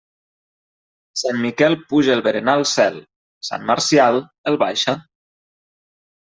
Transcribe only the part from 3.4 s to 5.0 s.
sant Marcial el baixa.